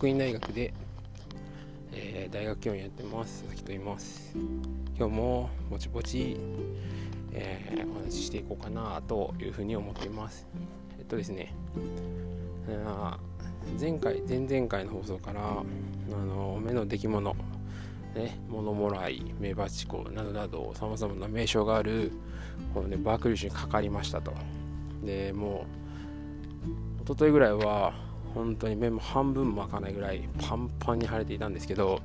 [0.00, 0.72] 学院大学で、
[1.92, 3.42] えー、大学教員やってます。
[3.42, 4.34] 佐々木と言います。
[4.96, 6.38] 今日もぼちぼち、
[7.34, 10.48] えー、お話ししていこうかなというふうに思っています。
[10.98, 11.54] えっとですね
[13.78, 15.64] 前回前々回の放送からあ
[16.24, 17.36] の目の出来物
[18.14, 22.10] ね、物もらい、メバチコなどなど、さまざまな名称がある、
[22.72, 24.32] このね、バークリー州にかかりましたと。
[25.04, 25.66] で、も
[26.98, 32.00] う、一昨日ぐらいは、本当に目も半分も開かないぐらいパンパンに腫れていたんですけど、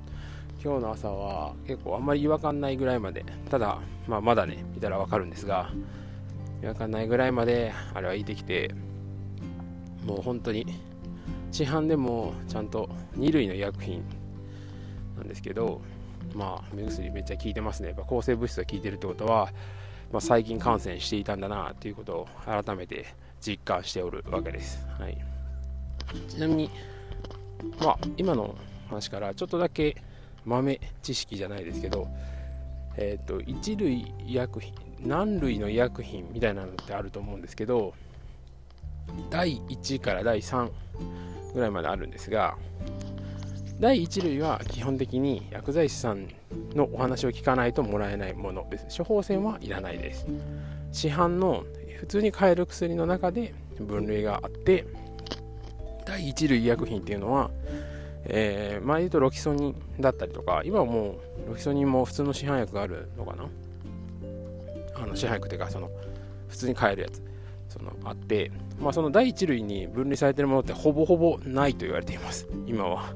[0.63, 5.69] 今日の朝は結構あんまり違和感ないぐらいまで、ただ、まあ、まだね、見たらわかるんですが、
[6.63, 8.73] 違和感ないぐらいまで、あれはいてきて、
[10.05, 10.65] もう本当に、
[11.51, 14.03] 市販でもちゃんと2類の医薬品
[15.17, 15.81] なんですけど、
[16.33, 17.89] まあ、目薬めっちゃ効いてますね。
[17.89, 19.51] やっぱ抗生物質が効いてるってことは、
[20.11, 23.05] まあ、細菌感染していたんだなということを改めて
[23.39, 24.85] 実感しておるわけです。
[24.99, 25.17] はい、
[26.29, 26.71] ちなみに、
[27.79, 28.55] まあ、今の
[28.89, 29.95] 話からちょっとだけ
[30.45, 32.07] 豆知識じゃないですけど、
[32.97, 37.93] えっ、ー、と、1類医薬品、何類の医薬品みたいなのってあると思うんですけど、
[39.29, 40.69] 第1から第3
[41.53, 42.57] ぐらいまであるんですが、
[43.79, 46.29] 第1類は基本的に薬剤師さん
[46.73, 48.97] のお話を聞かないともらえないものです。
[48.97, 50.25] 処方箋はいらないです。
[50.91, 51.65] 市販の
[51.99, 54.85] 普通に買える薬の中で分類があって、
[56.05, 57.51] 第1類医薬品っていうのは、
[58.25, 61.17] えー、前言うとロキソニンだったりとか、今はも
[61.47, 63.47] うロキソニンも普通の市販薬があるのかな？
[64.95, 65.89] あの市販薬っていうか、その
[66.47, 67.21] 普通に買えるやつ。
[67.67, 73.13] そのあって、まあ、その第1類に分類されてるものってほぼほぼないと言われています、今は。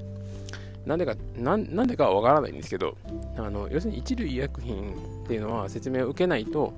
[0.86, 2.98] なんでか、なんでかはわからないんですけど、
[3.38, 6.74] あの要するに一類医薬品っていうのは説明を受けないと、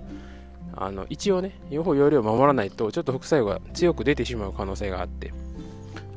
[0.76, 5.34] あの一応ね、用法用量を守らないと、ちょっと副作用が強く出てしまう可能性があって、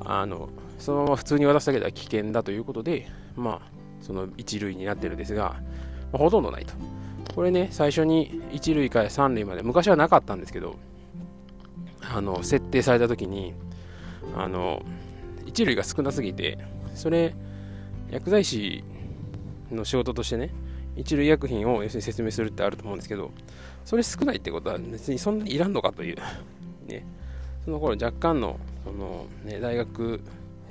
[0.05, 0.49] あの
[0.79, 3.71] そのまま普通に渡すだけでは危険だということで、まあ、
[4.03, 5.57] その一類になってるんですが、
[6.13, 6.75] まあ、ほとんどないと。
[7.35, 10.77] これね、最初に1類から3類まで、昔はなかったんですけど、
[12.01, 13.55] あの設定された時に、
[14.37, 14.83] あの
[15.47, 16.59] 1類が少なすぎて、
[16.95, 17.35] それ、
[18.11, 18.85] 薬剤師
[19.71, 20.51] の仕事としてね、
[20.97, 23.33] 一類薬品を要するに説明するってあると思うんですけど、
[23.85, 26.17] それ少ないってことは別にそんなにいらんのかという、
[26.87, 27.05] ね、
[27.65, 30.21] その頃若干のその、ね、大学、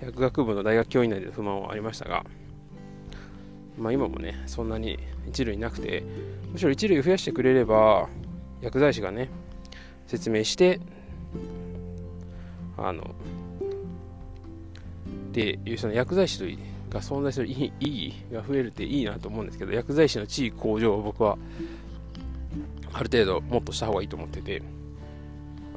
[0.02, 2.24] 薬学部の大学教員内で不満はありましたが、
[3.78, 6.04] まあ、今もね、そんなに一類なくて、
[6.52, 8.08] むしろ一類増やしてくれれば、
[8.62, 9.30] 薬剤師がね、
[10.06, 10.80] 説明して、
[12.78, 13.16] あの、
[15.30, 16.46] っていうその薬剤師と
[16.94, 21.38] が存在する意義が増えるっていいなと思うんですけど、薬剤師の地位向上を僕は
[22.94, 24.62] ある程度もっとした方がいいと思ってて、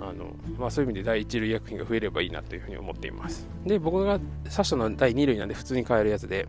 [0.01, 3.47] あのまあ、そういう意味で第1類医薬品が増えればいいなというふうに思っています。
[3.65, 6.47] で、僕が刺したのは第2類なんで普通に買えるやつで、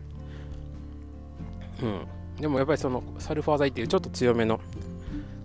[1.82, 2.06] うん。
[2.40, 4.60] でもやっぱりそのサルファー剤っていうちょっと強めの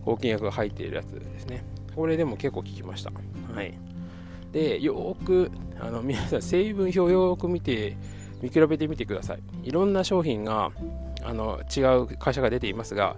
[0.05, 1.63] 抗菌薬が入っているやつですね。
[1.95, 3.11] これでも結構効きました。
[3.53, 3.73] はい。
[4.51, 7.97] で、よく、あの皆さん成分表をよく見て
[8.41, 9.39] 見比べてみてください。
[9.63, 10.71] いろんな商品が
[11.23, 13.15] あの違う会社が出ていますが、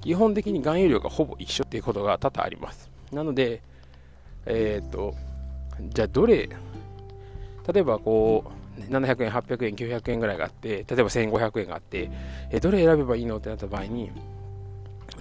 [0.00, 2.90] 基本的に含有量がほぼ一緒っていうことが多々あります。
[3.12, 3.62] なので、
[4.46, 5.14] えっ、ー、と、
[5.80, 6.48] じゃあどれ、
[7.72, 8.44] 例えばこ
[8.78, 12.10] う、700円、800円、900円ぐらいがあって、例えば1500円があって、
[12.50, 14.10] えどれ選べばいいのってなった場合に、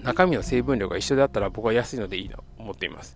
[0.02, 3.16] 中身の成分量が一緒であったら僕は安いのでいいと思っています。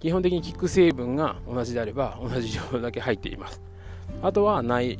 [0.00, 3.60] 基本的に効く成分が同じであれば同じ量だけ入っています。
[4.22, 4.98] あとはない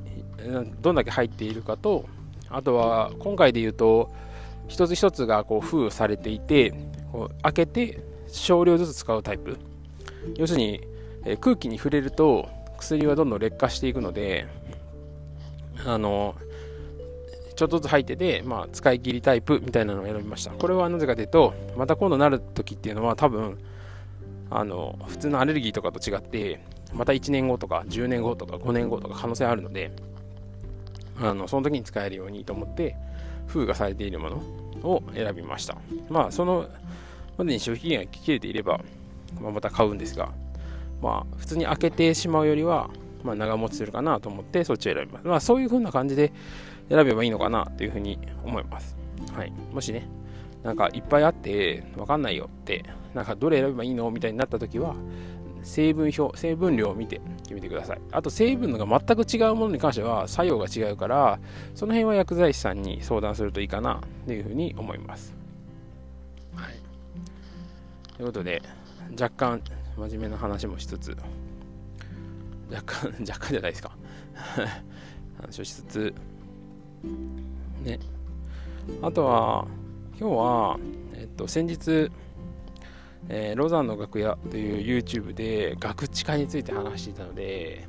[0.81, 2.07] どんだけ入っているかと
[2.49, 4.11] あとは今回で言うと
[4.69, 6.75] 一つ一つがこう封されていて
[7.43, 9.59] 開けて少量ずつ使うタイプ
[10.37, 10.81] 要するに、
[11.25, 12.49] え空気に触れると
[12.79, 14.47] 薬はどんどん劣化していくので
[15.85, 16.35] あの
[17.57, 20.53] ちょっとずつ入ってて、まあ、使い切りタイプみたいなのを選びました。
[20.53, 23.59] これはなぜかというとまた今度なる時っていうのは多分
[24.51, 26.61] あの普通のアレルギーとかと違って
[26.95, 29.91] また1年後とか10年後とか5年後とか可能性あるので
[31.21, 32.97] あのその時に使えるようにと思って
[33.49, 34.37] 封がされているもの
[34.89, 35.77] を選びました。
[36.09, 36.69] まあその
[37.37, 38.81] までに消費期限が切れていれば、
[39.41, 40.33] まあ、また買うんですが
[41.01, 42.91] まあ普通に開けてしまうよりは、
[43.23, 46.33] まあ、長持ちするかなと思ってそっちを選びますまあそういう風な感じで
[46.89, 48.97] 選べばいいのかなというふうに思います
[49.33, 50.09] はいもしね
[50.63, 54.97] なんかいっぱいあってわかんないよってなんかどれ選べばいいのみたいになった時は
[55.63, 58.01] 成分表、成分量を見て決めてください。
[58.11, 61.39] あと成分が全く違うものに関しては作用が違うから、
[61.75, 65.35] その辺は薬剤師さんに相談するといいかなというふうに思います。
[66.55, 66.75] はい。
[68.17, 68.63] ということで、
[69.13, 69.63] 若干
[69.97, 71.17] 真面目な話もしつつ、
[72.71, 73.97] 若干、 若干じゃないですか。
[75.41, 76.15] 話をしつつ、
[77.85, 77.99] ね、
[79.03, 79.67] あとは、
[80.19, 80.79] 今日は、
[81.15, 82.11] えっと、先日、
[83.29, 87.89] えー、ロザンの楽屋という YouTube で学知化について話していたので、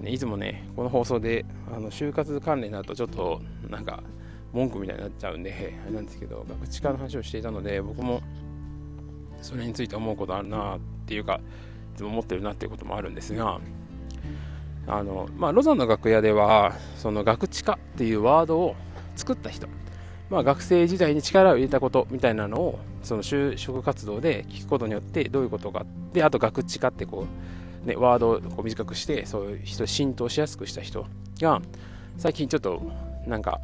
[0.00, 4.02] ね、いつもね、この放送であの就活関連だとちょっとなんか
[4.52, 8.22] 文句みたいになっちゃうんで、あれなんですけど、学知化の話をしていたので、僕も
[9.42, 11.40] それについて思うことあるなっていうか、
[11.94, 13.60] いつも思ってるなっていうこともあるんですが、
[14.86, 18.74] あのまあ、ロザンの楽屋では、その学知化っていうワードを
[19.16, 19.68] 作った人、
[20.30, 27.26] まあ、学生時代に力を入れたことみたいなのをその就職活動で聞くことによってどういうことかであと学知化ってこ
[27.84, 31.06] う、ね、ワードをこう短くしてそういう人浸透しやすくした人
[31.40, 31.62] が
[32.18, 32.82] 最近ちょっと
[33.26, 33.60] なんか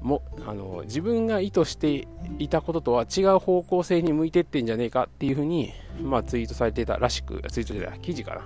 [0.00, 2.06] もあの自分が意図して
[2.38, 8.42] いたこととは違う方向性に向いてってんじゃねえかっていうふうに、まあ、ツイートされていたらしくツイートじゃない記事かな。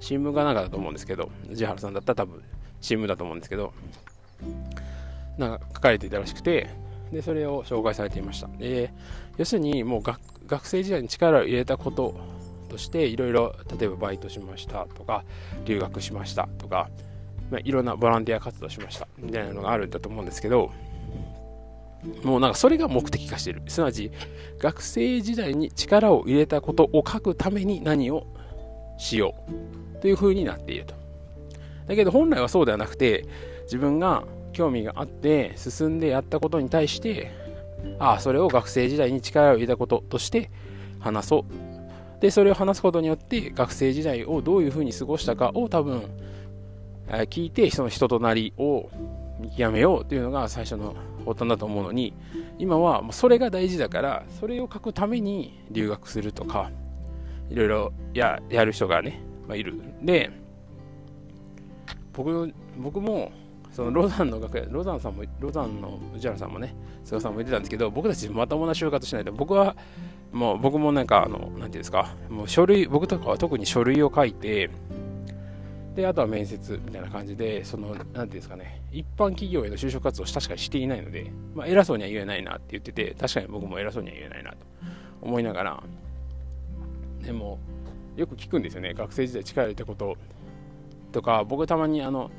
[0.00, 2.42] 新聞かなんかだと思うんですけど地原さんだったら多分
[2.80, 3.72] 新聞だと思うんですけど
[5.38, 6.68] なんか書かれていたらしくて
[7.12, 8.48] でそれを紹介されていました。
[8.48, 8.92] で
[9.38, 10.02] 要するにもう
[10.46, 12.14] 学生時代に力を入れたこと
[12.68, 15.24] としていろいろ例えばバイトしましたとか
[15.64, 16.88] 留学しましたとか、
[17.50, 20.72] まあ、いろんなボランティア活動しましたみたいなのがあるんだと思うんですけど
[22.22, 23.62] もうなんかそれが目的化してる。
[23.68, 24.10] すなわち
[24.58, 28.26] 学生時代に力を入れたことを書くために何を
[28.98, 29.34] しよ
[29.98, 30.94] うという風になっていると。
[31.86, 33.26] だけど本来はそうではなくて
[33.64, 37.30] 自分が興味があって進んでやったことに対して
[37.98, 40.50] ああそれを学生時代に力を入れたこととして
[40.98, 42.20] 話そう。
[42.20, 46.02] でそれを話すことによって学生時代をどういうふうに過ごしたかを多分、
[47.08, 48.88] 聞いてその人となりを
[49.38, 52.14] 見極めようというのが最初の発端だと思うのに
[52.58, 56.70] 今はもうそれが大事だからそれを書くために留学するとか
[57.50, 59.74] いろいろややる人がね、まあ、いる。
[60.02, 60.30] で
[62.12, 63.30] 僕僕も
[63.76, 66.74] そのロザンの楽屋、ロザンさんも、ロザンの内原さんもね、
[67.04, 69.76] 菅さんも言ってたんですけど、僕たちまともな就活しないと、僕は、
[70.32, 74.70] もう僕もなんか、あの、なんていうんですか、もう書類、僕とかは特に書類を書いて、
[75.96, 84.58] で、あとは面接みたいな感じで、その、なんていうんですかね、一般企業への就職活動を確かにしていないので、まあ、偉そうには言えないなって言ってて、確かに僕も偉そうには言えないなと
[85.22, 85.82] 思いながら、
[87.22, 87.58] でも、
[88.16, 90.16] よく聞くんですよね、学生時代力入れたこと
[91.12, 92.30] とか、僕たまにあの、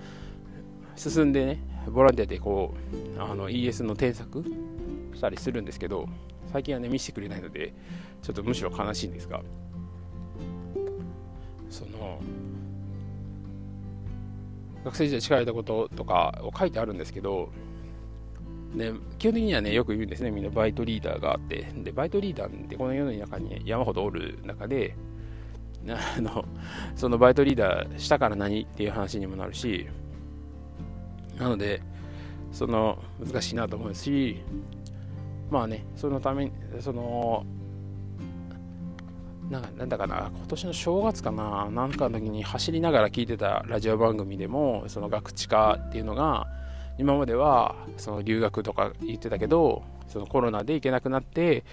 [0.97, 1.59] 進んでね
[1.91, 2.73] ボランティアでこ
[3.17, 4.43] うあの ES の添削
[5.13, 6.09] したりするんですけど
[6.51, 7.73] 最近はね見せてくれないので
[8.21, 9.41] ちょっとむしろ悲しいんですが
[11.69, 12.19] その
[14.87, 17.49] 学生時代力入れたこととかを書いてあるんですけど
[18.75, 21.67] で基本的にはねよく言うんですねみんなバイトリーダーがあって。
[21.83, 24.95] でバイトリーダーってこの世の中に山ほどおる中で
[25.87, 26.43] あの
[26.95, 29.87] そのバイトリーダーしたから何っていう話にもなるし
[31.39, 31.81] なので、
[32.51, 34.43] その難しいなと思うし、
[35.49, 37.45] まあね、そのために、その、
[39.49, 46.47] なんかなんだかな、今年の正月かな、なんかの時に走りながら聞いてたラジオ番組でも、その学知化っていうのが、
[46.97, 51.63] 今まではその留学とか言ってたけど、そのコロナで行けなくなって、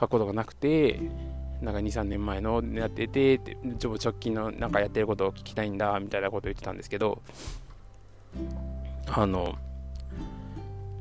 [0.00, 1.00] 書くことがなくて、
[1.60, 3.38] なんか2、3年前のやってて、
[3.78, 7.22] ちょ直近のなんかやってることを聞きたいんだみたいなことを言ってたんですけど、
[9.06, 9.54] あの、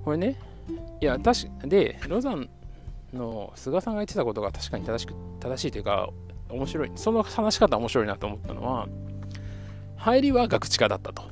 [0.06, 0.40] これね、
[1.02, 2.50] いや、確かで、ロザン
[3.14, 6.10] の菅さんが言ってたことが確かに正しく、正しいというか、
[6.54, 6.92] 面白い。
[6.96, 8.88] その話し方面白いなと思ったのは、
[9.98, 11.24] 入りは学知化だったと。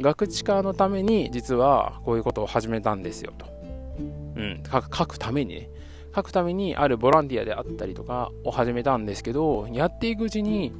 [0.00, 3.46] 学知化のために、実はこういうことを始めたんですよと。
[4.36, 5.70] うん、書くためにね。
[6.14, 10.72] 書くためにあるボランティアであったりとかを始めたんですけど、やっていくうちに、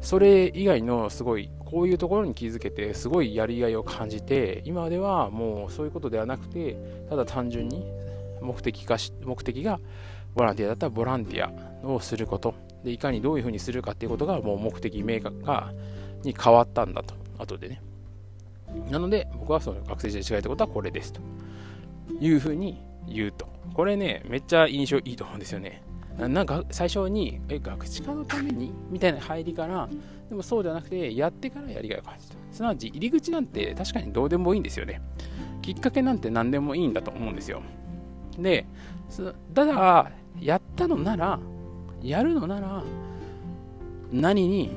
[0.00, 6.76] それ以外のすごいこういうところに気づけてすごいやりがいを感じて今ではもうそういうことではなくて
[7.10, 7.84] ただ単純に
[8.40, 9.80] 目的化し目的が
[10.34, 12.54] ボランティアだったらボランティアをすること
[12.86, 15.72] でいかにどういうふうにするかっていうことがもう目的明確化
[16.22, 17.14] に変わったんだと。
[17.36, 17.82] 後でね。
[18.90, 21.20] なので僕はその学生時代違いってことはこれですと
[22.20, 23.48] いうふうに言うと。
[23.74, 25.82] これねめっちゃ印象いいと思うんですよね。
[26.16, 29.88] なんか最初にえ学知化のためにみたいな入りから
[30.28, 32.36] でもそうじゃなくてやってからやりがいを感じた。
[32.52, 35.02] すなわち入り口なんて確かにどうでもいいんですよね。
[35.60, 37.62] きっかけなんて何でもいいんだと思うんですよ。
[38.38, 38.64] で
[39.54, 41.40] ただやったのなら
[42.08, 42.82] やるのなら
[44.12, 44.70] 何に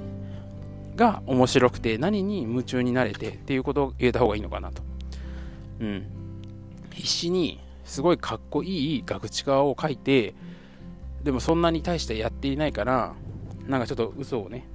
[0.95, 4.81] が面白くて何に夢中になれてっていうことを言えた方がいいのかなと。
[5.79, 6.05] うん。
[6.93, 10.36] 必死にすごいかっこいい学知化を書いて
[11.24, 13.13] でもそんなに大してやっていないから
[13.67, 14.67] なんかちょっと嘘をね。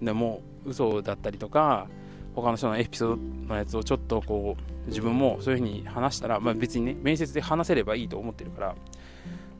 [0.00, 1.88] でも嘘だったりとか
[2.34, 8.76] 他の人のエピソードのやつをちょっとこう自分もそういうふうに話したら、まあ、別にね面接で話せればいいと思ってるから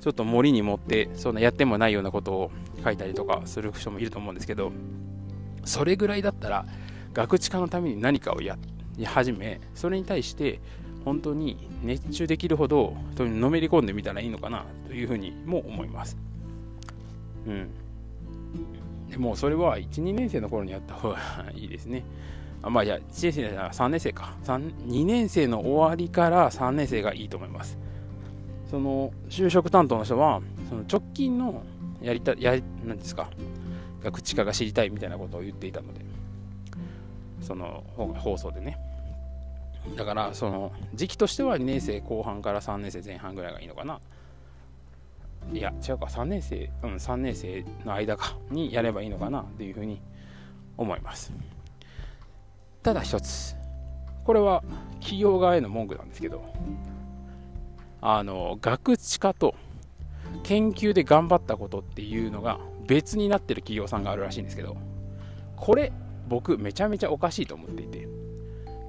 [0.01, 2.51] ちょっと森に持ってそんなやってもないようなことを
[2.83, 4.73] 書いたりとかする人もいると思うんですけど
[5.65, 6.67] それぐらいだったら
[7.13, 8.57] 学知化のために何かをや
[8.97, 10.61] り始めそれに対して
[11.05, 16.17] 本当に熱中できるほどのめり込んでみたらいいのかなというふうにも思います。
[17.47, 17.71] うん。
[19.11, 21.19] でもそれは1、2年生の頃にやった方が
[21.55, 22.05] いいですね。
[22.63, 24.37] あまあ、いや、1年生なら3年生か。
[24.45, 27.79] 2年生の終わりから3年生がいいと思います。
[28.71, 31.63] その、就職担当の人は、その直近の
[32.01, 33.29] やりた、やり、なんですか、
[34.03, 36.01] 学知化が知りたいみたいなことを言っていたので、
[37.41, 38.79] その放送でね。
[39.97, 44.01] だから、その、時期としては2年生後半から3年生前半ぐらいがいいのかな。
[45.53, 50.01] いや、違うか、3年生、うん、3年生の間か、にやればいいのかなっていうふうに
[50.77, 51.33] 思います。
[52.83, 53.55] ただ一つ
[54.25, 54.63] これは
[55.01, 56.43] 企業側への文句なんですけど
[58.01, 59.55] あの学知化と
[60.43, 64.77] 研究で頑張ったことっていうのが別になってる企業さんがあるらしいんですけど
[65.57, 65.93] これ
[66.29, 68.09] 僕めちゃめちゃおかしいと思っていて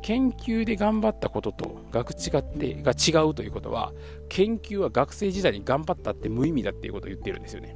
[0.02, 3.94] 研究で頑張ったことと学知化ってが違うということは
[4.30, 7.76] 研究は学生時代に頑張ったって無意味だっていうことを言ってるんですよね。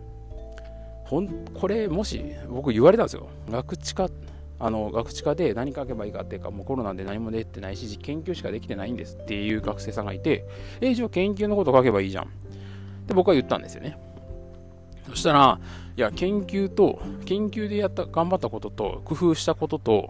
[1.04, 3.28] ほんこれもし僕言われたんですよ。
[3.52, 4.10] 学知化
[4.60, 10.46] あの学知化で何書けばいいかっていうかもうコロナで何も出てないし研究しかできてないんですっていう学生さんがいて
[10.82, 12.28] えじゃあ研究のこと書けばいいじゃんっ
[13.08, 13.98] て僕は言ったんですよね。
[15.10, 15.60] そしたら
[15.98, 20.10] いや研究と研究でやった頑張ったことと工夫したことと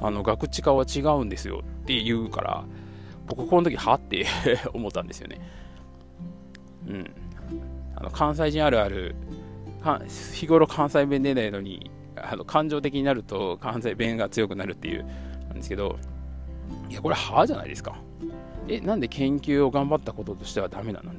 [0.00, 2.64] あの学知化は違うんですよって言うから
[3.26, 4.26] 僕この時はって
[4.72, 5.40] 思ったんですよね。
[6.88, 7.10] うん。
[7.94, 9.14] あの関西人あるある
[10.32, 11.90] 日頃関西弁出ないのに
[12.32, 15.04] あの感情的になると関西弁が強くなるっていう
[15.48, 15.98] なんですけど
[16.88, 17.96] いやこれはじゃないですか
[18.68, 21.12] えなんで研究を頑張ったこととしてはダメなの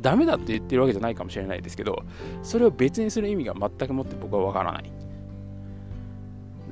[0.00, 2.04] ダメだって言ってるわけじゃないかもしれないですけど
[2.42, 4.90] それを別にする意味が全くもって僕はわからない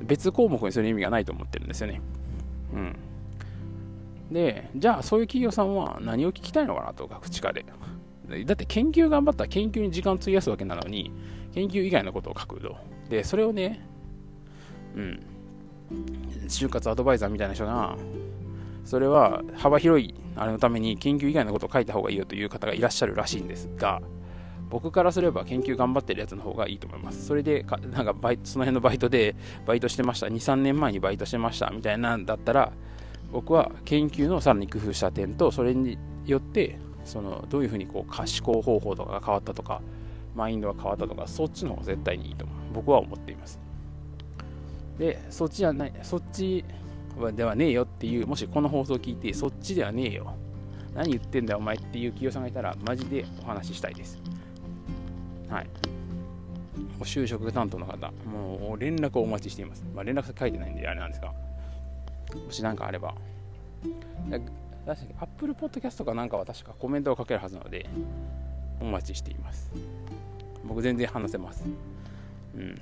[0.01, 2.01] 別項目にする意味がないと思ってるんですよね
[2.73, 2.95] うん
[4.31, 7.65] でじゃあそういう企業さんは何を聞きたいのかなと学知化で
[8.45, 11.11] だって研究頑張ったら研究に時間費やすわけなのに
[11.53, 12.77] 研究以外のことを書くと
[13.09, 13.81] で、それをね、
[14.95, 15.19] うん、
[16.47, 17.97] 就活アドバイザーみたいな人が、
[18.85, 24.01] それは幅広いあれのために研究以外のことを書いた方がいいよという方がいらっしゃるらしいんですが、
[24.69, 27.25] 僕からすれば研究頑張ってるやつの方がいいと思います。
[27.25, 29.35] それでか、 なんかバイその辺のバイトで
[29.65, 32.71] バイトしてました、2、3年前にバイトしてましたみたいなんだったら、
[33.31, 39.81] 僕は研究のさらに工夫した点と、それによって、そのどういうふうにこう可視化方法とかが変わったとか、
[40.35, 42.45] マインドが変わったとか、そっちの方が絶対にいいと。
[42.73, 43.59] 僕は思っています。
[44.97, 46.63] で、そっちじゃない、そっち
[47.35, 50.33] ではねえよっていう、もしこの放送を聞いて、そっちではねえよ。
[50.93, 54.19] 何言ってんだよ、お前っていう企業さんがいたら、マジでお話ししたいです。
[55.49, 55.65] はい。
[55.65, 55.71] も
[56.99, 59.83] う就職担当の方、もう連絡をお待ちしています。
[59.95, 63.15] まあ、連絡先書いてないんであれなんですが、もし何かあれば。
[64.85, 67.85] 確かに Apple Podcast かなんかは確かコメントをかけるはずなので、
[68.79, 69.71] お待ちしています。
[70.63, 71.63] 僕全然話せます。
[72.55, 72.81] うん。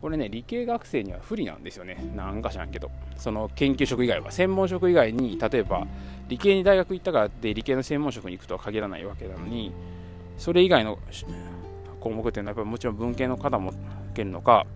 [0.00, 1.96] これね、理系学生には不利なんですよね。
[2.14, 2.90] なんか知らんけど。
[3.16, 4.30] その研究職以外は。
[4.30, 5.86] 専門職以外に、例えば、
[6.28, 9.72] 理系に大学行ったからって理系の専門職に行くとは限らないわけなのに、
[10.38, 10.98] それ以外の
[12.00, 13.78] 項目っていうのは、やっぱもちろん文系の方も受
[14.14, 14.66] けるのか、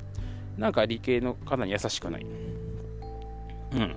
[0.57, 2.27] なんか理系の方に優しくない。
[3.75, 3.97] うん。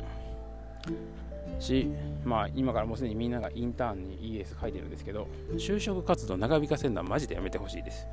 [1.60, 1.90] し、
[2.26, 8.08] まあ、今からもうすでにみんながインターンに ES 書いてるんですけど、就職活動長引かせるのはマジでやめてほしいです。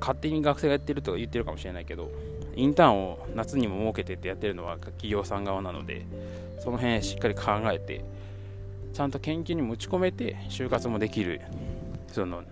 [0.00, 2.10] 勝手に学生がやってるとか言ってるかもしれないけど、
[2.54, 6.06] インターンを夏にも設けてってやってるのは企業さん側なので、
[6.58, 8.04] その辺しっかり考えて、
[8.92, 11.40] ちゃんと研究に持ち込めて就活もできる、
[12.08, 12.42] その、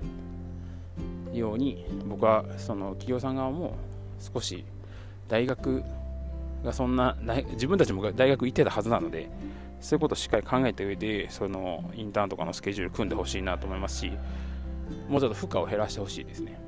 [1.33, 3.77] ように、僕はその企業さん側も
[4.21, 4.65] 少し
[5.29, 5.83] 大学
[6.65, 7.17] がそんな、
[7.53, 9.29] 自分たちも大学行ってたはずなので、
[9.81, 14.13] そういうことをしっかり考えた上で、そのインターンとかのスケジュール組んでほしいなと思いますし、
[15.09, 16.59] もうちょっと負荷を減らしてほしいですね。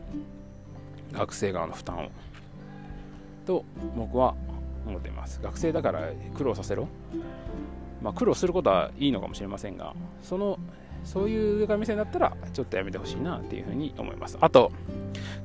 [1.13, 2.11] 学生側の負担を。
[3.47, 3.65] と、
[3.97, 4.35] 僕は
[4.87, 5.41] 思っています。
[5.43, 6.89] 学生だから苦労させろ。
[8.03, 10.59] まあ、苦労することはいいのかもしれませんが、その、
[11.05, 14.39] そういう上から目線だったら、ちょっとやめてほしいなっていうふうに思います。
[14.41, 14.71] あと、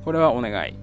[0.04, 0.74] これはお願い。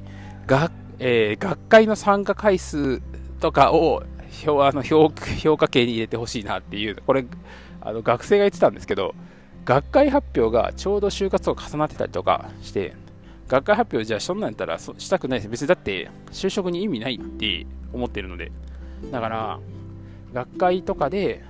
[0.48, 0.72] 学
[1.04, 3.02] えー、学会の参加回数
[3.40, 4.04] とかを
[4.42, 7.26] 評あの評評価系に入れてほしいなっていう、これ、
[7.82, 9.16] あの学生が言ってたんですけど、
[9.66, 12.94] 学会発表がちょうど就活と重なってたりとかして、
[13.48, 15.50] 学会発表じゃあそんなんやったらしたくないです。
[15.50, 18.52] 別にだって就職に意味ないって思ってるので、
[19.12, 19.60] だから
[20.34, 21.44] 学会とかで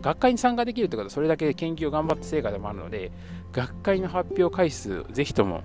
[0.00, 3.10] 学会に参加できるってことはそれだけ研究を頑張った成果でもあるので
[3.52, 5.62] 学会の発表回数ぜひとも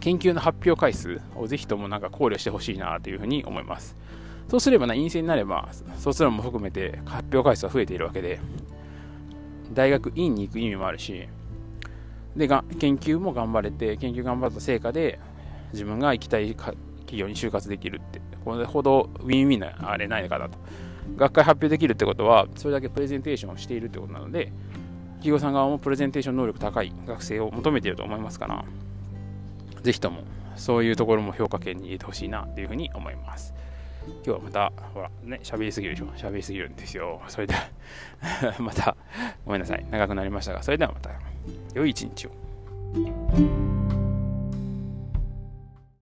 [0.00, 3.94] 研究の発表回数をぜひともなんか考慮してほしいなというふうに思います
[4.48, 8.40] そうすればな陰性になれば卒論も含めて発表回数は増えているわけで
[9.72, 11.28] 大学院に行く意味もあるし
[12.36, 15.18] でが研究も頑張れて研究頑張った成果で
[15.72, 16.76] 自分が行きたい企
[17.12, 20.58] 業に就活できるってこれほどウィンウィンなあれないのかなと。
[21.16, 24.52] 学会発表できるってことはそれだけプレゼンテーションをしているってことなので
[25.18, 28.64] 企業さん側もプレゼンテーション能力高い学生を求めていると思いますから
[29.82, 30.24] ぜひとも
[30.56, 33.54] そういうところも評価圏に入れてほしいなというふうに思います。
[34.06, 36.06] 今日はまたほらね喋りすぎるでしょ。
[36.16, 37.20] 喋りすぎるんですよ。
[37.28, 37.54] それで
[38.58, 38.96] また
[39.44, 39.86] ごめんなさい。
[39.90, 41.10] 長くなりましたがそれではまた。
[41.74, 43.75] 良い一日を。